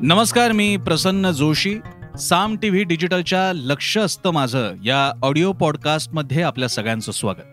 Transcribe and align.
नमस्कार 0.00 0.52
मी 0.52 0.76
Prasanna 0.76 1.30
Joshi. 1.30 1.78
Saam 2.20 2.56
T 2.56 2.68
V 2.68 2.84
डिजिटलच्या 2.84 3.52
लक्ष 3.52 3.98
असतं 3.98 4.30
माझं 4.30 4.74
या 4.84 5.12
ऑडिओ 5.22 5.52
पॉडकास्टमध्ये 5.52 6.42
आपल्या 6.42 6.68
सगळ्यांचं 6.68 7.12
स्वागत. 7.12 7.46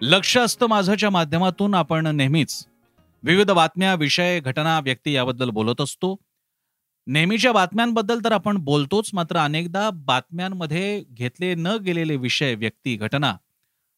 लक्ष 0.00 0.38
असतं 0.38 0.66
माझंच्या 0.66 1.10
माध्यमातून 1.10 1.74
आपण 1.74 2.06
नेहमीच 2.06 2.66
विविध 3.22 3.50
बातम्या 3.50 3.94
विषय 3.94 4.40
घटना 4.40 4.80
व्यक्ती 4.80 5.12
याबद्दल 5.12 5.50
बोलत 5.50 5.80
असतो. 5.80 6.16
नेहमीच्या 7.06 7.52
बातम्यांबद्दल 7.52 8.18
तर 8.24 8.32
आपण 8.32 8.56
बोलतोच 8.56 9.10
मात्र 9.12 9.36
अनेकदा 9.36 9.90
बातम्यांमध्ये 9.90 11.04
घेतले 11.10 11.54
न 11.54 11.66
गेलेले 11.66 12.16
विषय 12.16 12.54
व्यक्ती 12.54 12.96
घटना 12.96 13.36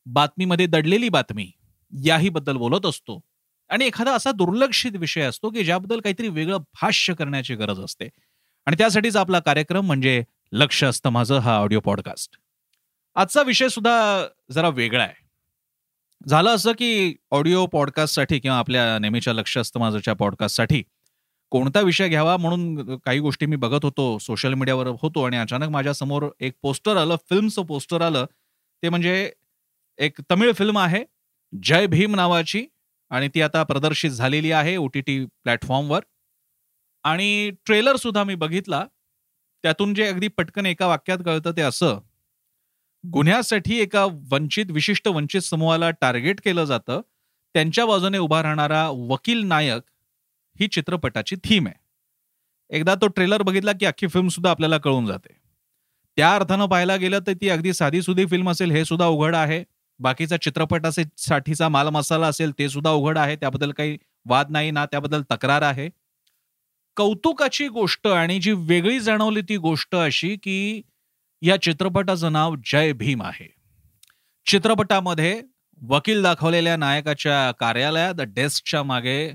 बातमीमध्ये 0.06 0.66
दडलेली 0.66 1.08
बातमी 1.08 1.50
याही 2.04 2.28
बद्दल 2.28 2.56
बोलत 2.56 2.86
असतो. 2.86 3.20
आणि 3.70 3.86
एखादा 3.86 4.12
असा 4.12 4.30
दुर्लक्षित 4.32 4.96
विषय 4.96 5.22
असतो 5.22 5.50
की 5.50 5.64
ज्याबद्दल 5.64 6.00
काहीतरी 6.00 6.28
वेगळं 6.28 6.58
भाष्य 6.82 7.14
करण्याची 7.14 7.54
गरज 7.54 7.80
असते. 7.80 8.08
आणि 8.66 8.76
त्यासाठीच 8.78 9.16
आपला 9.16 9.38
कार्यक्रम 9.40 9.86
म्हणजे 9.86 10.22
लक्ष 10.52 10.82
असतं 10.84 11.10
माझं 11.10 11.38
हा 11.38 11.56
ऑडिओ 11.58 11.80
पॉडकास्ट 11.80 12.36
आजचा 13.16 13.42
विषय 13.42 13.68
सुद्धा 13.68 14.26
जरा 14.52 14.68
वेगळा 14.68 15.02
आहे. 15.04 15.14
झालं 16.28 16.50
असं 16.50 16.72
की 16.72 17.14
ऑडिओ 17.30 17.64
पॉडकास्टसाठी 17.66 18.38
किंवा 18.38 18.58
आपल्या 18.58 18.98
नेहमीच्या 18.98 19.32
लक्ष 19.34 19.56
असतं 19.58 19.80
माझंच्या 19.80 20.14
पॉडकास्टसाठी 20.14 20.82
कोणता 21.52 21.80
विषय 21.80 22.08
घ्यावा 22.08 22.36
म्हणून 22.36 22.96
काही 22.98 23.18
गोष्टी 23.20 23.46
मी 23.46 23.56
बघत 23.56 23.84
होतो 23.84 24.18
सोशल 24.18 24.54
मीडियावर 24.54 24.86
होतो 25.02 25.22
आणि 25.22 25.36
अचानक 25.36 25.68
माझ्यासमोर 25.68 26.28
एक 26.40 26.52
पोस्टर 26.62 26.96
आलं 26.96 27.16
फिल्मचं 27.30 27.62
पोस्टर 27.62 28.02
आलं. 28.02 28.24
ते 28.82 28.88
म्हणजे 28.88 29.30
एक 29.98 30.20
तमिळ 30.30 30.52
फिल्म 30.52 30.78
आहे 30.78 31.04
जय 31.52 31.86
भीम 31.86 32.14
नावाची 32.14 32.64
आणि 33.10 33.28
ती 33.34 33.42
आता 33.42 33.62
प्रदर्शित 33.62 34.10
झालेली 34.10 34.52
आहे 34.52 34.76
ओ 34.76 34.86
टी 34.86 35.00
टी 35.00 35.24
प्लॅटफॉर्मवर. 35.24 36.00
आणि 37.04 37.50
ट्रेलर 37.66 37.96
सुद्धा 37.96 38.24
मी 38.24 38.34
बघितला. 38.34 38.86
त्यातून 39.62 39.94
जे 39.94 40.06
अगदी 40.06 40.28
पटकन 40.28 40.66
एका 40.66 40.86
वाक्यात 40.86 41.18
कळतं 41.24 41.50
ते 41.50 41.60
असं. 41.62 42.00
गुन्ह्यासाठी 43.12 43.80
एका 43.80 44.06
वंचित 44.30 44.66
विशिष्ट 44.70 45.08
वंचित 45.08 45.40
समूहाला 45.40 45.90
टार्गेट 45.90 46.40
केलं 46.44 46.64
जातं. 46.64 47.00
त्यांच्या 47.54 47.86
बाजूने 47.86 48.18
उभा 48.18 48.42
राहणारा 48.42 48.88
वकील 48.88 49.40
नायक 49.40 49.82
ही 50.60 50.68
चित्रपटाची 50.68 51.36
थीम 51.44 51.66
आहे. 51.66 51.80
एकदा 52.76 52.94
तो 52.94 53.06
ट्रेलर 53.06 53.42
बघितला 53.42 53.72
की 53.72 53.86
अख्खी 53.86 54.06
फिल्म 54.06 54.28
सुद्धा 54.28 54.50
आपल्याला 54.50 54.78
कळून 54.78 55.06
जाते. 55.06 55.36
त्या 56.16 56.34
अर्थानं 56.34 56.66
पाहायला 56.66 56.96
गेलं 56.96 57.18
तर 57.26 57.32
ती 57.32 57.48
अगदी 57.48 57.72
साधी 57.72 58.02
सुधी 58.02 58.26
फिल्म 58.26 58.50
असेल 58.50 58.70
हे 58.70 58.84
सुद्धा 58.84 59.06
उघड 59.06 59.34
आहे. 59.34 59.64
बाकीचा 60.00 60.36
चित्रपटाचे 60.36 61.04
साठीचा 61.18 61.68
माल 61.68 61.88
मसाला 61.88 62.26
असेल 62.26 62.52
ते 62.58 62.68
सुद्धा 62.68 62.90
उघड 62.90 63.18
आहे. 63.18 63.36
त्याबद्दल 63.36 63.72
काही 63.72 63.98
वाद 64.26 64.50
नाही 64.50 64.70
ना 64.70 64.86
त्याबद्दल 64.86 65.22
तक्रार 65.30 65.62
आहे. 65.62 65.88
कौतुकाची 66.96 67.68
गोष्ट 67.68 68.06
आणि 68.06 68.38
जी 68.40 68.52
वेगळी 68.52 69.00
जाणवली 69.00 69.40
ती 69.40 69.56
गोष्ट 69.56 69.94
अशी 69.94 70.36
की 70.36 70.82
या 71.42 71.62
चित्रपटाचं 71.62 72.32
नाव 72.32 72.54
जय 72.64 72.92
भीम 72.92 73.22
आहे. 73.22 73.48
चित्रपटामध्ये 74.46 75.42
वकील 75.82 76.22
दाखवलेल्या 76.22 76.76
नायकाच्या 76.76 77.50
कार्यालयात 77.52 78.20
डेस्कच्या 78.20 78.82
मागे 78.82 79.32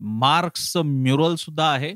मार्क्स 0.00 0.76
म्युरल 0.76 1.34
सुद्धा 1.34 1.72
आहे. 1.72 1.94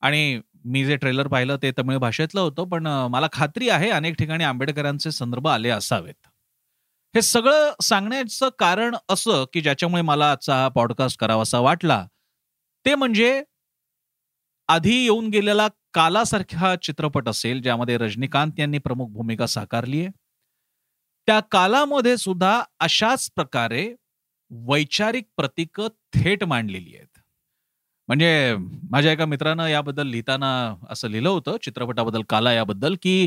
आणि 0.00 0.40
मी 0.64 0.84
जे 0.84 0.96
ट्रेलर 0.96 1.28
पाहिलं 1.28 1.56
ते 1.62 1.70
तमिळ 1.78 1.96
भाषेतलं 1.96 2.40
होतं 2.40 2.64
पण 2.64 2.86
मला 2.86 3.26
खात्री 3.32 3.68
आहे 3.68 3.90
अनेक 3.90 4.14
ठिकाणी 4.14 4.44
आंबेडकरांचे 4.44 5.10
संदर्भ 5.10 5.46
आले 5.46 5.68
असावेत. 5.68 6.26
हे 7.14 7.22
सगळं 7.22 7.72
सांगण्याचं 7.82 8.48
कारण 8.58 8.96
असं 9.08 9.44
की 9.52 9.60
ज्याच्यामुळे 9.60 10.02
मला 10.02 10.30
आजचा 10.30 10.54
हा 10.54 10.68
पॉडकास्ट 10.68 11.18
करावासा 11.20 11.58
वाटला. 11.58 12.04
ते 12.86 12.94
म्हणजे 12.94 13.42
आधी 14.68 14.94
येऊन 15.02 15.28
गेलेला 15.28 15.66
कालासारखा 15.94 16.74
चित्रपट 16.76 17.28
असेल 17.28 17.62
ज्यामध्ये 17.62 17.96
रजनीकांत 17.98 18.60
यांनी 18.60 18.78
प्रमुख 18.78 19.08
भूमिका 19.08 19.46
साकारली 19.46 20.00
आहे. 20.00 20.10
त्या 21.28 21.40
कालामध्ये 21.40 22.16
सुद्धा 22.16 22.62
अशाच 22.80 23.30
प्रकारे 23.34 23.94
वैचारिक 24.50 25.24
प्रतीक 25.36 25.80
थेट 26.14 26.44
मांडलेली 26.44 26.96
आहेत. 26.96 27.06
म्हणजे 28.08 28.56
माझ्या 28.90 29.12
एका 29.12 29.24
मित्रानं 29.26 29.66
याबद्दल 29.66 30.06
लिहिताना 30.06 30.50
असं 30.90 31.08
लिहिलं 31.08 31.28
होतं 31.28 31.56
चित्रपटाबद्दल 31.62 32.22
काला 32.28 32.52
याबद्दल 32.52 32.94
की 33.02 33.26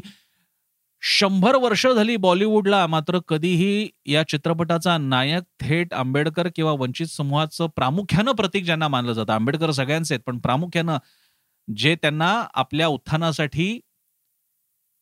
शंभर 1.04 1.56
वर्ष 1.56 1.88
झाली 1.88 2.16
बॉलिवूडला 2.18 2.88
मात्र 2.88 3.20
कधीही 3.28 3.90
या 4.06 4.24
चित्रपटाचा 4.28 4.98
नायक 4.98 5.44
थेट 5.60 5.94
आंबेडकर 5.94 6.48
किंवा 6.56 6.72
वंचित 6.72 7.08
समूहाचं 7.08 7.68
प्रामुख्यानं 7.68 8.32
प्रतीक 8.32 8.66
ज्यांना 8.66 8.88
मानलं 8.88 9.14
जातं 9.14 9.34
आंबेडकर 9.34 9.72
सगळ्यांचे 9.72 10.18
पण 10.18 10.40
प्रामुख्यानं 10.40 10.98
जे 11.68 11.96
त्यांना 11.96 12.46
आपल्या 12.54 12.88
उत्थानासाठी 12.88 13.80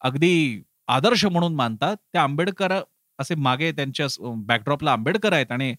अगदी 0.02 0.62
आदर्श 0.88 1.26
म्हणून 1.26 1.56
मानतात 1.56 1.98
त्या 2.14 2.24
आंबेडकर 2.24 2.72
असे 3.20 3.36
मागे 3.36 3.72
त्यांच्या 3.72 4.08
बॅकड्रॉपला 4.36 4.92
आंबेडकर 4.92 5.34
आहेत 5.34 5.52
आणि 5.52 5.76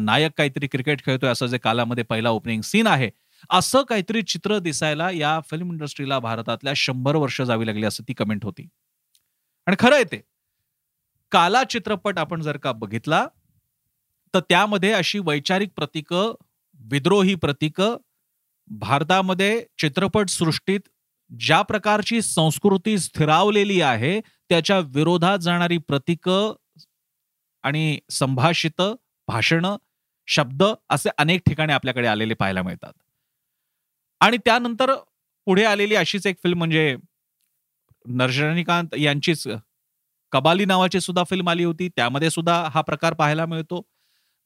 नायक 0.00 0.32
काहीतरी 0.38 0.66
क्रिकेट 0.66 1.04
खेळतोय 1.04 1.30
असं 1.30 1.46
जे 1.46 1.58
कालामध्ये 1.58 2.04
पहिला 2.04 2.30
ओपनिंग 2.30 2.60
सीन 2.60 2.86
आहे 2.86 3.10
असं 3.50 3.82
काहीतरी 3.82 4.22
चित्र 4.22 4.58
दिसायला 4.58 5.10
या 5.10 5.38
फिल्म 5.50 5.72
इंडस्ट्रीला 5.72 6.18
भारतातल्या 6.18 6.72
शंभर 6.76 7.16
वर्ष 7.16 7.40
जावी 7.42 7.66
लागली 7.66 7.84
असं 7.84 8.08
ती 8.08 8.12
कमेंट 8.14 8.44
होती. 8.44 8.68
आणि 9.66 9.76
खरं 9.78 9.94
आहे 9.94 10.04
ते. 10.04 10.20
काला 11.32 11.62
चित्रपट 11.64 12.18
आपण 12.18 12.42
जर 12.42 12.56
का 12.56 12.72
बघितला 12.72 13.26
तर 14.34 14.40
त्यामध्ये 14.40 14.92
अशी 14.92 15.18
वैचारिक 15.18 15.70
प्रतीकं 15.76 16.34
विद्रोही 16.80 17.34
प्रतीकं 17.34 17.96
भारतामध्ये 18.70 19.64
चित्रपट 19.78 20.28
सृष्टीत 20.28 20.80
ज्या 21.30 21.60
प्रकारची 21.62 22.20
संस्कृती 22.22 22.98
स्थिरावलेली 22.98 23.80
आहे 23.80 24.20
त्याच्या 24.20 24.78
विरोधात 24.94 25.38
जाणारी 25.38 25.78
प्रतीकं 25.78 26.52
आणि 27.64 27.98
संभाषित 28.10 28.82
भाषण 29.28 29.66
शब्द 30.28 30.62
असे 30.90 31.08
अनेक 31.18 31.40
ठिकाणी 31.46 31.72
आपल्याकडे 31.72 32.06
आलेले 32.06 32.34
पाहायला 32.34 32.62
मिळतात. 32.62 32.92
आणि 34.20 34.36
त्यानंतर 34.36 34.94
पुढे 35.46 35.64
आलेली 35.64 35.94
अशीच 35.94 36.26
एक 36.26 36.36
फिल्म 36.42 36.58
म्हणजे 36.58 36.96
नरजनीकांत 38.06 38.94
यांचीच 38.98 39.46
कबाली 40.32 40.64
नावाची 40.64 41.00
सुद्धा 41.00 41.22
फिल्म 41.30 41.48
आली 41.48 41.64
होती. 41.64 41.88
त्यामध्ये 41.88 42.30
सुद्धा 42.30 42.68
हा 42.74 42.80
प्रकार 42.80 43.14
पाहायला 43.14 43.46
मिळतो. 43.46 43.82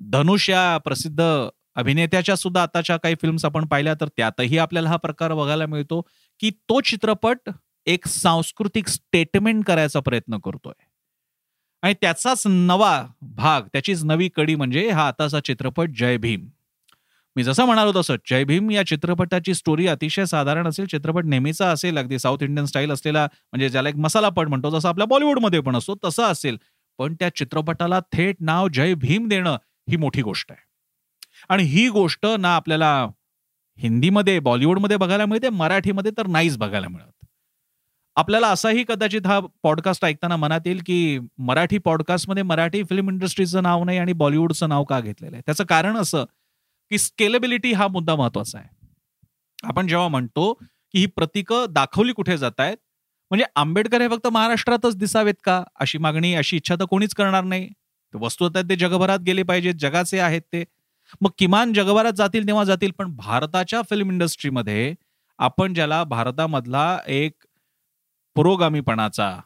धनुष 0.01 0.51
या 0.51 0.79
प्रसिद्ध 0.79 1.49
अभिनेत्याच्या 1.75 2.37
सुद्धा 2.37 2.63
आताच्या 2.63 2.97
काही 2.97 3.15
फिल्म्स 3.23 3.45
आपण 3.45 3.67
पाहिल्या 3.67 3.95
तर 4.01 4.09
त्यातही 4.09 4.59
आपल्याला 4.59 4.89
हा 4.89 4.97
प्रकार 4.97 5.35
बघायला 5.35 5.67
मिळतो 5.67 6.01
की 6.41 6.51
तो 6.51 6.81
चित्रपट 6.81 7.51
एक 7.87 8.07
सांस्कृतिक 8.07 8.89
स्टेटमेंट 8.89 9.65
करायचा 9.65 10.01
प्रयत्न 10.01 10.39
करतोय. 10.39 10.83
आणि 11.83 11.95
त्याचाच 12.01 12.43
नवा 12.47 13.07
भाग 13.21 13.63
त्याचीच 13.63 14.05
नवी 14.05 14.29
कडी 14.29 14.55
म्हणजे 14.55 14.91
हा 14.91 15.07
आताचा 15.09 15.41
चित्रपट 15.41 15.91
जय 15.91 16.17
भीम. 16.17 16.47
मी 17.37 17.43
जसं 17.43 17.65
म्हणालो 17.65 17.93
तसं 17.97 18.17
जय 18.31 18.45
भीम 18.45 18.71
या 18.71 18.83
चित्रपटाची 18.87 19.55
स्टोरी 19.55 19.87
अतिशय 19.87 20.25
साधारण 20.25 20.67
असेल. 20.67 20.87
चित्रपट 20.87 21.25
नेहमीचा 21.25 21.71
असेल 21.71 21.99
अगदी 21.99 22.19
साऊथ 22.19 22.43
इंडियन 22.43 22.67
स्टाईल 22.67 22.93
असलेला 22.93 23.25
म्हणजे 23.25 23.69
ज्याला 23.69 23.89
एक 23.89 23.97
मसाला 23.97 24.29
पट 24.29 24.49
म्हणतो 24.49 24.71
जसं 24.71 24.89
आपल्या 24.89 25.07
बॉलिवूडमध्ये 25.07 25.61
पण 25.61 25.77
असतो 25.77 25.95
तसं 26.05 26.23
असेल. 26.23 26.57
पण 26.99 27.15
त्या 27.15 27.29
चित्रपटाला 27.35 28.01
थेट 28.13 28.37
नाव 28.41 28.69
जय 28.69 28.95
भीम 28.95 29.29
देणं 29.29 29.57
ही 29.91 29.97
मोठी 29.97 30.23
गोष्ट 30.23 30.53
आहे. 30.53 30.61
आणि 31.49 31.63
ही 31.63 31.89
गोष्ट 31.89 32.27
ना 32.39 32.55
आपल्याला 32.57 33.07
हिंदीमध्ये 33.79 34.39
बॉलिवूडमध्ये 34.39 34.97
बघायला 34.97 35.27
मिळते 35.27 35.49
मराठीमध्ये 35.49 36.13
तर 36.19 36.27
नाहीच 36.27 36.57
बघायला 36.59 36.89
मिळत. 36.89 37.27
आपल्याला 38.17 38.49
असाही 38.49 38.85
कदाचित 38.89 39.27
हा 39.27 39.41
पॉडकास्ट 39.63 40.05
ऐकताना 40.05 40.37
मनात 40.37 40.61
येईल 40.67 40.81
की 40.87 41.19
मराठी 41.39 41.79
पॉडकास्टमध्ये 41.79 42.43
मराठी 42.43 42.83
फिल्म 42.83 43.09
इंडस्ट्रीचं 43.09 43.63
नाव 43.63 43.85
नाही 43.85 43.99
आणि 43.99 44.13
बॉलिवूडचं 44.13 44.69
नाव 44.69 44.85
का 44.85 45.01
घेतलेलं 45.01 45.37
आहे? 45.37 45.43
त्याचं 45.47 45.65
कारण 45.65 45.97
असं 45.97 46.25
की 46.91 46.99
स्केलेबिलिटी 46.99 47.73
हा 47.73 47.87
मुद्दा 47.89 48.15
महत्त्वाचा 48.17 48.59
आहे. 48.59 48.69
आपण 49.63 49.87
जेव्हा 49.87 50.09
म्हणतो 50.09 50.53
की 50.55 50.99
ही 50.99 51.07
प्रतीकं 51.07 51.67
दाखवली 51.71 52.13
कुठे 52.13 52.37
जात 52.39 52.61
आहेत 52.61 52.77
म्हणजे 53.31 53.45
आंबेडकर 53.57 54.01
हे 54.01 54.09
फक्त 54.09 54.27
महाराष्ट्रातच 54.27 54.97
दिसावेत 54.97 55.35
का? 55.45 55.63
अशी 55.81 55.99
मागणी 55.99 56.35
अशी 56.35 56.57
इच्छा 56.57 56.75
तर 56.75 56.85
कोणीच 56.85 57.15
करणार 57.15 57.45
नाही. 57.45 57.69
वस्तू 58.15 58.45
आहेत 58.45 58.69
ते 58.71 58.77
जगभरात 58.77 59.19
गेले 59.19 59.43
पाहिजेत 59.43 59.75
जगाचे 59.81 60.19
आहेत 60.21 60.43
ते. 60.53 60.65
मग 61.21 61.31
किमान 61.39 61.73
जगभरात 61.73 62.13
जातील 62.13 62.47
तेव्हा 62.47 62.65
जातील 62.65 62.91
पण 62.99 63.15
भारताच्या 63.17 63.81
फिल्म 63.91 64.11
इंडस्ट्रीमध्ये 64.11 64.95
आपण 65.39 65.75
ज्याला 65.75 66.03
भारतामधला 66.05 66.99
एक 67.09 67.45
पुरोगामीपणाचा 68.37 69.37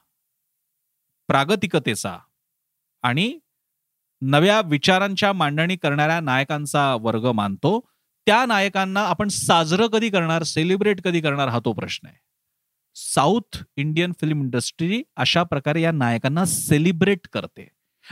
प्रागतिकतेचा 1.28 2.16
आणि 3.04 3.32
नव्या 4.26 4.60
विचारांच्या 4.60 5.32
मांडणी 5.32 5.76
करणाऱ्या 5.76 6.20
नायकांचा 6.20 6.94
वर्ग 6.94 7.30
मानतो. 7.30 7.80
त्या 8.26 8.46
नायकांना 8.46 9.00
आपण 9.00 9.28
साजरं 9.28 9.86
कधी 9.86 10.08
करणार 10.10 10.42
सेलिब्रेट 10.42 11.00
कधी 11.04 11.20
करणार 11.20 11.48
हा 11.48 11.58
तो 11.64 11.72
प्रश्न 11.72 12.06
आहे. 12.06 12.16
साऊथ 12.94 13.58
इंडियन 13.76 14.12
फिल्म 14.20 14.40
इंडस्ट्री 14.40 15.02
अशा 15.16 15.42
प्रकारे 15.42 15.82
या 15.82 15.92
नायकांना 15.92 16.44
सेलिब्रेट 16.44 17.28
करते. 17.32 17.68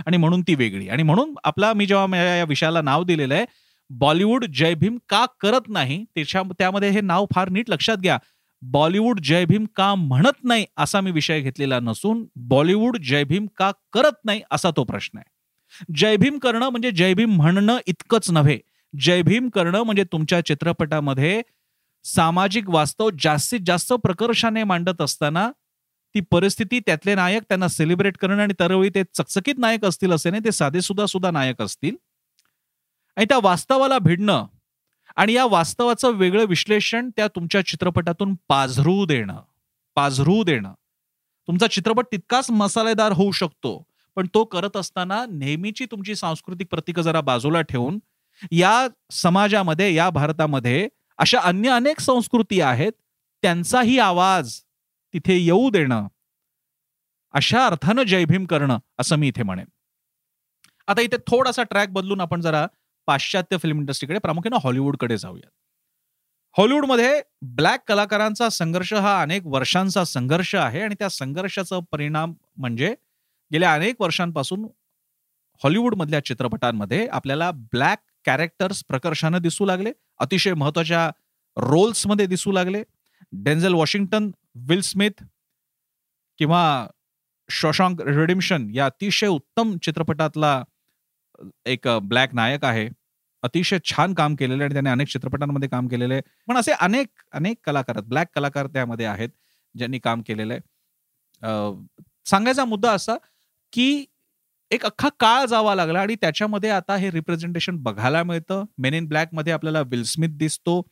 आणि 0.06 0.16
म्हणून 0.16 0.42
ती 0.42 0.54
वेगळी. 0.54 0.88
आणि 0.88 1.02
म्हणून 1.02 1.34
आपला 1.44 1.72
मी 1.72 1.86
जेव्हा 1.86 2.16
या 2.16 2.44
विषयाला 2.44 2.82
नाव 2.82 3.04
दिलेलं 3.04 3.34
आहे 3.34 3.44
बॉलिवूड 3.90 4.44
जय 4.44 4.74
भीम 4.74 4.98
का 5.08 5.26
करत 5.40 5.68
नाही 5.68 6.04
त्याच्या 6.14 6.42
त्यामध्ये 6.58 6.90
हे 6.90 7.00
नाव 7.00 7.26
फार 7.34 7.48
नीट 7.48 7.70
लक्षात 7.70 7.96
घ्या. 7.96 8.18
बॉलिवूड 8.62 9.20
जय 9.20 9.44
भीम 9.44 9.64
का 9.76 9.94
म्हणत 9.94 10.44
नाही 10.44 10.66
असा 10.76 11.00
मी 11.00 11.10
विषय 11.10 11.40
घेतलेला 11.40 11.80
नसून 11.80 12.24
बॉलिवूड 12.36 12.96
जय 12.96 13.24
भीम 13.24 13.46
का 13.56 13.70
करत 13.92 14.24
नाही 14.24 14.42
असा 14.50 14.70
तो 14.76 14.84
प्रश्न 14.84 15.18
आहे. 15.18 15.30
जय 15.96 16.16
भीम 16.16 16.38
करणं 16.38 16.68
म्हणजे 16.68 16.90
जय 16.90 17.14
भीम 17.14 17.36
म्हणणं 17.36 17.78
इतकंच 17.86 18.30
नव्हे. 18.30 18.58
जय 19.00 19.22
भीम 19.22 19.48
करणं 19.48 19.82
म्हणजे 19.82 20.04
तुमच्या 20.04 20.44
चित्रपटामध्ये 20.44 21.42
सामाजिक 22.04 22.68
वास्तव 22.70 23.10
जास्तीत 23.20 23.60
जास्त 23.66 23.92
प्रकर्षाने 23.92 24.64
मांडत 24.64 25.00
असताना 25.00 25.50
ती 26.14 26.20
परिस्थिती 26.20 26.80
त्यातले 26.80 27.14
नायक 27.14 27.42
त्यांना 27.42 27.68
सेलिब्रेट 27.68 28.16
करणं 28.18 28.42
आणि 28.42 28.54
तरवेळी 28.60 28.90
ते 28.94 29.02
चकचकीत 29.14 29.54
नायक 29.58 29.84
असतील 29.84 30.12
असे 30.12 30.30
नाही 30.30 30.44
ते 30.44 30.52
साधे 30.52 30.80
सुद्धा 30.80 31.06
सुद्धा 31.06 31.30
नायक 31.30 31.62
असतील. 31.62 31.96
आणि 33.16 33.24
त्या 33.24 33.38
वास्तवाला 33.42 33.98
भिडणं 33.98 34.46
आणि 35.16 35.32
या 35.32 35.44
वास्तवाचं 35.44 36.10
वेगळं 36.10 36.44
विश्लेषण 36.44 37.10
त्या 37.16 37.28
तुमच्या 37.28 37.66
चित्रपटातून 37.66 38.34
पाझरू 38.48 39.04
देणं 39.06 39.40
पाझरू 39.96 40.42
देणं. 40.42 40.72
तुमचा 41.48 41.66
चित्रपट 41.66 42.06
तितकाच 42.12 42.50
मसालेदार 42.50 43.12
होऊ 43.12 43.32
शकतो. 43.32 43.82
पण 44.16 44.26
तो 44.34 44.44
करत 44.44 44.76
असताना 44.76 45.24
नेहमीची 45.28 45.86
तुमची 45.90 46.14
सांस्कृतिक 46.14 46.66
प्रतीक 46.70 47.00
जरा 47.00 47.20
बाजूला 47.20 47.60
ठेवून 47.60 47.98
या 48.52 48.88
समाजामध्ये 49.10 49.94
या 49.94 50.10
भारतामध्ये 50.10 50.88
अशा 51.18 51.40
अन्य 51.40 51.70
अनेक 51.70 52.00
संस्कृती 52.00 52.60
आहेत 52.60 52.92
त्यांचाही 53.42 53.98
आवाज 53.98 54.60
तिथे 55.14 55.36
येऊ 55.36 55.70
देणं 55.70 56.06
अशा 57.32 57.66
अर्थानं 57.66 58.02
जयभीम 58.02 58.44
करणं 58.44 58.78
असं 58.98 59.16
मी 59.16 59.28
इथे 59.28 59.42
म्हणेन. 59.42 59.66
आता 60.88 61.00
इथे 61.00 61.16
थोडासा 61.16 61.62
ट्रॅक 61.62 61.88
बदलून 61.88 62.20
आपण 62.20 62.40
जरा 62.40 62.66
पाश्चात्य 63.06 63.56
फिल्म 63.56 63.78
इंडस्ट्रीकडे 63.78 64.18
प्रामुख्याने 64.18 64.56
हॉलिवूडकडे 64.62 65.16
जाऊया 65.18 65.48
हॉलिवूडमध्ये 66.58 67.22
ब्लॅक 67.42 67.80
कलाकारांचा 67.88 68.48
संघर्ष 68.48 68.92
हा 68.94 69.22
अनेक 69.22 69.46
वर्षांचा 69.46 70.04
संघर्ष 70.04 70.54
आहे 70.54 70.80
आणि 70.80 70.94
त्या 70.98 71.08
संघर्षाचा 71.08 71.78
परिणाम 71.90 72.34
म्हणजे 72.56 72.94
गेल्या 73.52 73.72
अनेक 73.74 74.00
वर्षांपासून 74.00 74.64
हॉलिवूडमधल्या 75.62 76.24
चित्रपटांमध्ये 76.24 77.06
आपल्याला 77.06 77.50
ब्लॅक 77.72 77.98
कॅरेक्टर्स 78.24 78.82
प्रकर्षानं 78.88 79.38
दिसू 79.42 79.64
लागले 79.66 79.92
अतिशय 80.20 80.54
महत्त्वाच्या 80.54 81.10
रोल्समध्ये 81.56 82.26
दिसू 82.26 82.52
लागले. 82.52 82.82
डेन्झल 83.32 83.74
वॉशिंग्टन 83.74 84.30
विल 84.68 84.80
स्मिथ 84.80 85.22
किंवा 86.38 86.62
शशांक 87.48 88.00
रिडिम्शन 88.02 88.68
या 88.74 88.86
अतिशय 88.86 89.26
उत्तम 89.26 89.76
चित्रपटातला 89.82 90.62
एक 91.66 91.88
ब्लॅक 92.02 92.34
नायक 92.34 92.64
आहे. 92.64 92.88
अतिशय 93.42 93.78
छान 93.84 94.14
काम 94.14 94.34
केलेलं 94.34 94.64
आणि 94.64 94.72
त्याने 94.74 94.90
अनेक 94.90 95.08
चित्रपटांमध्ये 95.08 95.68
काम 95.68 95.88
केलेलं. 95.88 96.14
आहे 96.14 96.22
पण 96.48 96.56
असे 96.56 96.72
अनेक 96.80 97.08
अनेक 97.32 97.56
कलाकार 97.64 98.00
ब्लॅक 98.00 98.28
कलाकार 98.34 98.66
त्यामध्ये 98.66 99.06
आहेत 99.06 99.28
ज्यांनी 99.74 99.98
काम 99.98 100.22
केलेलं 100.26 100.54
आहे. 100.54 100.60
सांगायचा 102.26 102.64
मुद्दा 102.64 102.92
असा 102.92 103.16
की 103.72 104.04
एक 104.70 104.84
अख्खा 104.86 105.08
काळ 105.20 105.44
जावा 105.46 105.74
लागला 105.74 106.00
आणि 106.00 106.14
त्याच्यामध्ये 106.14 106.70
आता 106.70 106.96
हे 106.96 107.10
रिप्रेझेंटेशन 107.10 107.76
बघायला 107.76 108.22
मिळतं. 108.22 108.64
मेन 108.78 108.94
इन 108.94 109.06
ब्लॅकमध्ये 109.08 109.52
आपल्याला 109.52 109.80
विल 109.80 110.02
स्मिथ 110.04 110.36
दिसतो. 110.38 110.82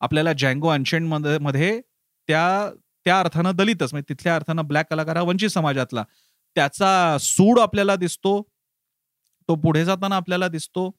आपल्याला 0.00 0.32
जँगो 0.32 0.68
अनशेंडमध्ये 0.68 1.80
त्या 2.28 2.70
त्या 3.06 3.18
अर्थानं 3.20 3.56
दलितच 3.56 3.92
म्हणजे 3.92 4.14
तिथल्या 4.14 4.34
अर्थानं 4.36 4.66
ब्लॅक 4.66 4.86
कलाकार 4.90 5.16
हा 5.16 5.22
वंचित 5.22 5.50
समाजातला. 5.50 6.04
त्याचा 6.56 7.16
सूड 7.20 7.58
आपल्याला 7.60 7.96
दिसतो. 7.96 8.40
तो 9.48 9.54
पुढे 9.54 9.84
जाताना 9.84 10.16
आपल्याला 10.16 10.48
दिसतो. 10.48 10.90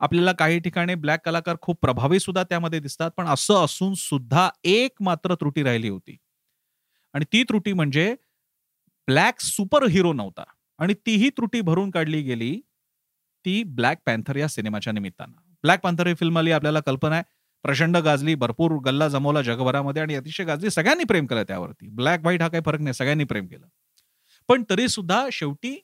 आपल्याला 0.00 0.32
काही 0.32 0.58
ठिकाणी 0.60 0.94
ब्लॅक 0.94 1.20
कलाकार 1.26 1.56
खूप 1.62 1.78
प्रभावी 1.82 2.20
सुद्धा 2.20 2.42
त्यामध्ये 2.42 2.80
दिसतात 2.80 3.10
पण 3.16 3.26
असं 3.28 3.64
असून 3.64 3.94
सुद्धा 3.94 4.48
एक 4.64 5.02
मात्र 5.02 5.34
त्रुटी 5.34 5.62
राहिली 5.62 5.88
होती. 5.88 6.16
आणि 7.14 7.24
ती 7.32 7.42
त्रुटी 7.42 7.72
म्हणजे 7.72 8.14
ब्लॅक 9.08 9.40
सुपर 9.40 9.84
हिरो 9.90 10.12
नव्हता. 10.12 10.44
आणि 10.78 10.94
तीही 11.06 11.28
त्रुटी 11.30 11.60
भरून 11.60 11.90
काढली 11.90 12.20
गेली 12.22 12.60
ती 13.44 13.62
ब्लॅक 13.66 13.98
पॅन्थर 14.06 14.36
या 14.36 14.48
सिनेमाच्या 14.48 14.92
निमित्तानं. 14.92 15.32
ब्लॅक 15.62 15.80
पॅन्थर 15.80 16.06
ही 16.06 16.14
फिल्म 16.14 16.38
आली 16.38 16.52
आपल्याला 16.52 16.80
कल्पना 16.80 17.14
आहे. 17.14 17.22
प्रचंड 17.64 17.96
गाजली 17.96 18.34
भरपूर 18.34 18.72
गल्ला 18.84 19.08
जमवला 19.08 19.42
जगभरामध्ये 19.42 20.02
आणि 20.02 20.14
अतिशय 20.14 20.44
गाजली. 20.44 20.70
सगळ्यांनी 20.70 21.04
प्रेम 21.04 21.26
केलं 21.26 21.42
त्यावरती. 21.42 21.88
ब्लॅक 21.88 22.20
व्हाईट 22.20 22.42
हा 22.42 22.48
काही 22.48 22.62
फरक 22.66 22.80
नाही. 22.80 22.94
सगळ्यांनी 22.94 23.24
प्रेम 23.24 23.46
केलं. 23.46 23.66
पण 24.48 24.62
तरी 24.70 24.88
सुद्धा 24.88 25.26
शेवटी 25.32 25.74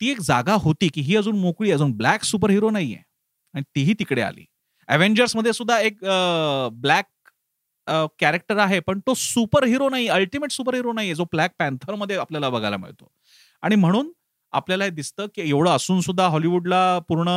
ती 0.00 0.10
एक 0.10 0.20
जागा 0.20 0.54
होती 0.54 0.88
की 0.94 1.00
ही 1.00 1.16
अजून 1.16 1.38
मोकळी 1.38 1.70
अजून 1.70 1.92
ब्लॅक 1.92 2.24
सुपर 2.24 2.50
हिरो 2.50 2.70
नाहीये. 2.70 2.98
आणि 3.54 3.62
तीही 3.76 3.94
तिकडे 3.98 4.22
आली. 4.22 4.44
अव्हेंजर्समध्ये 4.88 5.52
सुद्धा 5.52 5.78
एक 5.80 5.98
ब्लॅक 6.72 7.06
कॅरेक्टर 8.20 8.58
आहे 8.58 8.80
पण 8.80 9.00
तो 9.06 9.14
सुपर 9.16 9.64
हिरो 9.64 9.88
नाही 9.88 10.08
अल्टिमेट 10.08 10.50
सुपर 10.52 10.74
हिरो 10.74 10.92
नाही 10.92 11.14
जो 11.14 11.24
ब्लॅक 11.32 11.52
पॅन्थरमध्ये 11.58 12.16
आपल्याला 12.16 12.48
बघायला 12.50 12.76
मिळतो. 12.76 13.10
आणि 13.62 13.76
म्हणून 13.76 14.12
आपल्याला 14.52 14.84
हे 14.84 14.90
दिसतं 14.90 15.26
की 15.34 15.48
एवढं 15.48 15.70
असून 15.70 16.00
सुद्धा 16.00 16.26
हॉलिवूडला 16.28 16.98
पूर्ण 17.08 17.28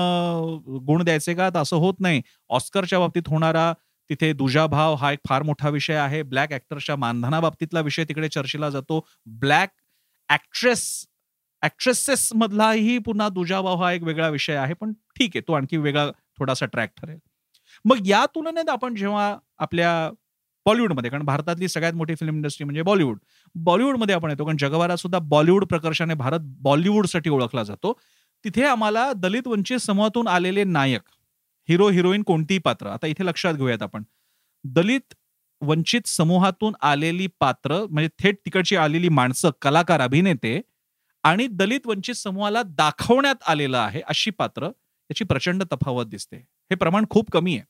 गुण 0.88 1.04
द्यायचे 1.04 1.34
का? 1.34 1.50
तर 1.50 1.60
असं 1.60 1.76
होत 1.76 1.94
नाही. 2.00 2.22
ऑस्करच्या 2.50 3.00
बाबतीत 3.00 3.28
होणारा 3.28 3.72
तिथे 4.10 4.32
दुजाभाव 4.34 4.96
हा 4.96 5.12
एक 5.12 5.20
फार 5.30 5.44
मोठा 5.44 5.70
विषय 5.70 5.96
आहे. 5.96 6.22
ब्लॅक 6.24 6.54
ऍक्टरच्या 6.54 6.96
मानधना 6.96 7.40
बाबतीतला 7.40 7.80
विषय 7.82 8.04
तिकडे 8.04 8.30
चर्चेला 8.30 8.70
जातो. 8.70 9.00
ब्लॅक 9.40 9.70
ऍक्ट्रेस 10.30 11.06
ऍक्ट्रेसेस 11.62 12.30
मधलाही 12.36 12.98
पुन्हा 12.98 13.28
दुजाभाव 13.30 13.82
हा 13.84 13.92
एक 13.94 14.04
वेगळा 14.04 14.28
विषय 14.30 14.56
आहे 14.56 14.74
पण 14.74 14.92
ठीक 15.18 15.32
आहे 15.36 15.42
तो 15.48 15.54
आणखी 15.54 15.78
वेगळा 15.78 16.10
थोडासा 16.40 16.66
ट्रॅक 16.66 16.90
ठरेल. 16.98 17.18
मग 17.86 18.08
या 18.08 18.26
तुलनेत 18.36 18.70
आपण 18.70 18.96
जेव्हा 18.96 19.36
आपल्या 19.58 20.10
बॉलिवूडमध्ये 20.66 21.10
कारण 21.12 21.24
भारतातली 21.26 21.68
सगळ्यात 21.68 21.94
मोठी 21.94 22.16
फिल्म 22.16 22.36
इंडस्ट्री 22.36 22.66
म्हणजे 22.66 22.82
बॉलिवूड. 22.82 23.18
बॉलिवूडमध्ये 23.56 24.16
आपण 24.16 24.30
येतो 24.30 24.46
कारण 24.46 24.58
जगभरात 24.60 24.98
सुद्धा 24.98 25.20
बॉलिवूड 25.20 25.66
प्रकर्षाने 25.66 26.14
भारत 26.14 26.40
बॉलिवूडसाठी 26.62 27.30
ओळखला 27.30 27.64
जातो. 27.64 27.94
तिथे 28.46 28.64
आम्हाला 28.66 29.12
दलित 29.16 29.48
वंचित 29.48 29.80
समूहातून 29.80 30.28
आलेले 30.28 30.64
नायक 30.64 31.02
हिरो 31.70 31.90
हिरोईन 31.90 32.24
कोणतीही 32.24 32.60
पात्र 32.60 32.88
आता 32.88 33.08
इथे 33.08 33.26
लक्षात 33.26 33.54
घेऊयात 33.54 33.82
आपण. 33.82 34.04
दलित 34.66 35.14
वंचित 35.62 36.08
समूहातून 36.08 36.74
आलेली 36.82 37.28
पात्र 37.40 37.86
म्हणजे 37.90 38.10
थेट 38.20 38.38
तिकडची 38.46 38.76
आलेली 38.76 39.10
माणसं 39.10 39.50
कलाकार 39.62 40.02
अभिनेते 40.02 40.60
आणि 41.24 41.48
दलित 41.48 41.88
वंचित 41.88 42.16
समूहाला 42.16 42.62
दाखवण्यात 42.64 43.44
आलेलं 43.48 43.78
आहे 43.78 44.02
अशी 44.08 44.32
पात्र 44.32 44.66
याची 44.66 45.24
प्रचंड 45.24 45.64
तफावत 45.72 46.06
दिसते. 46.06 46.36
हे 46.38 46.76
प्रमाण 46.76 47.06
खूप 47.10 47.32
कमी 47.32 47.56
आहे. 47.58 47.66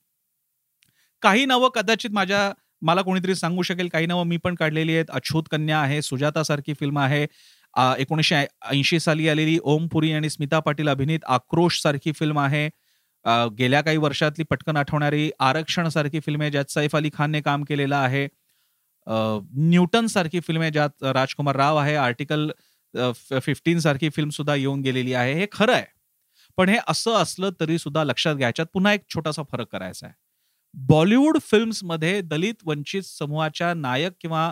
काही 1.22 1.44
नावं 1.46 1.68
कदाचित 1.68 2.10
माझ्या 2.10 2.52
मला 2.84 3.02
कोणीतरी 3.02 3.34
सांगू 3.34 3.62
शकेल? 3.62 3.88
काही 3.88 4.06
नावं 4.06 4.26
मी 4.26 4.36
पण 4.44 4.54
काढलेली 4.54 4.94
आहेत. 4.94 5.10
अछूत 5.10 5.44
कन्या 5.50 5.78
आहे 5.80 6.00
सुजाता 6.02 6.42
सारखी 6.42 6.74
फिल्म 6.80 6.98
आहे 6.98 7.26
एकोणीसशे 8.00 8.36
ऐंशी 8.70 8.98
साली 9.00 9.28
आलेली 9.28 9.58
ओम 9.64 9.86
पुरी 9.92 10.12
आणि 10.12 10.30
स्मिता 10.30 10.58
पाटील 10.66 10.88
अभिनीत 10.88 11.24
आक्रोश 11.28 11.80
सारखी 11.82 12.12
फिल्म 12.18 12.38
आहे 12.38 12.68
गेल्या 13.58 13.80
काही 13.82 13.96
वर्षातली 13.96 14.44
पटकन 14.50 14.76
आठवणारी 14.76 15.30
आरक्षण 15.40 15.88
सारखी 15.88 16.20
फिल्म 16.26 16.42
आहे 16.42 16.50
ज्यात 16.50 16.70
सैफ 16.72 16.96
अली 16.96 17.10
खानने 17.14 17.40
काम 17.40 17.64
केलेलं 17.68 17.96
आहे. 17.96 18.26
न्यूटन 19.70 20.06
सारखी 20.06 20.40
फिल्म 20.40 20.62
आहे 20.62 20.70
ज्यात 20.70 21.04
राजकुमार 21.14 21.56
राव 21.56 21.76
आहे. 21.76 21.94
आर्टिकल 21.96 22.50
फिफ्टीन 23.42 23.78
सारखी 23.80 24.08
फिल्म 24.16 24.30
सुद्धा 24.30 24.54
येऊन 24.54 24.80
गेलेली 24.82 25.14
आहे. 25.14 25.32
हे 25.34 25.46
खरं 25.52 25.72
आहे. 25.74 25.84
पण 26.58 26.68
हे 26.68 26.78
असं 26.88 27.14
असलं 27.22 27.50
तरी 27.60 27.78
सुद्धा 27.78 28.04
लक्षात 28.04 28.36
घ्यायच्यात 28.36 28.66
पुन्हा 28.74 28.92
एक 28.94 29.02
छोटासा 29.14 29.42
फरक 29.52 29.68
करायचा 29.72 30.06
आहे. 30.06 30.14
बॉलिवूड 30.74 31.38
फिल्म्समध्ये 31.40 32.20
दलित 32.20 32.54
वंचित 32.66 33.02
समूहाच्या 33.02 33.72
नायक 33.74 34.12
किंवा 34.20 34.50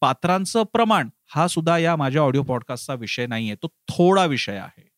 पात्रांचं 0.00 0.62
प्रमाण 0.72 1.08
हा 1.34 1.46
सुद्धा 1.48 1.78
या 1.78 1.94
माझ्या 1.96 2.22
ऑडिओ 2.22 2.42
पॉडकास्टचा 2.42 2.94
विषय 2.94 3.26
नाहीये. 3.26 3.54
तो 3.54 3.68
थोडा 3.88 4.24
विषय 4.24 4.56
आहे. 4.56 4.88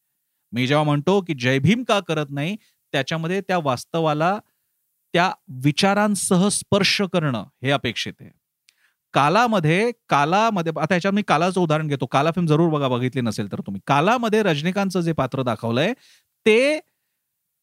मी 0.52 0.66
जेव्हा 0.66 0.84
म्हणतो 0.84 1.20
की 1.20 1.34
जय 1.34 1.58
भीम 1.58 1.82
का 1.82 1.98
करत 2.00 2.26
नाही 2.30 2.56
त्याच्यामध्ये 2.92 3.40
त्या 3.40 3.58
वास्तवाला 3.58 4.38
त्या 5.14 5.30
विचारांसह 5.64 6.48
स्पर्श 6.48 7.00
करणं 7.12 7.44
हे 7.62 7.70
अपेक्षित 7.70 8.12
आहे. 8.20 8.30
कालामध्ये 9.14 9.90
कालामध्ये 10.08 10.72
आता 10.80 10.94
याच्यात 10.94 11.14
मी 11.14 11.22
कालाचं 11.28 11.60
उदाहरण 11.60 11.88
घेतो. 11.88 12.06
काला 12.06 12.30
फिल्म 12.30 12.46
जरूर 12.46 12.70
बघा 12.70 12.88
बघितली 12.88 13.20
नसेल 13.20 13.52
तर 13.52 13.60
तुम्ही. 13.66 13.80
कालामध्ये 13.86 14.42
रजनीकांतचं 14.42 15.00
जे 15.00 15.12
पात्र 15.12 15.42
दाखवलंय 15.42 15.92
ते 16.46 16.78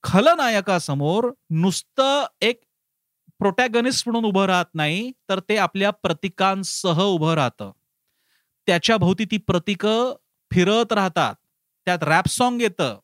खलनायकासमोर 0.03 1.29
नुसतं 1.49 2.25
एक 2.41 2.59
प्रोटॅगनिस्ट 3.39 4.09
म्हणून 4.09 4.25
उभं 4.25 4.45
राहत 4.45 4.65
नाही 4.73 5.11
तर 5.29 5.39
ते 5.49 5.57
आपल्या 5.57 5.89
प्रतिकांसह 5.91 7.01
उभं 7.01 7.33
राहतं. 7.33 7.71
त्याच्या 8.67 8.97
भोवती 8.97 9.25
ती 9.25 9.37
प्रतीकं 9.37 10.13
फिरत 10.51 10.93
राहतात. 10.93 11.35
त्यात 11.87 12.03
रॅप 12.03 12.27
सॉन्ग 12.27 12.61
येतं. 12.61 12.99